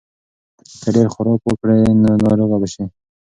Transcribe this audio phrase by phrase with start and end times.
[0.81, 2.85] که ډېر خوراک وکړې نو ناروغه به شې.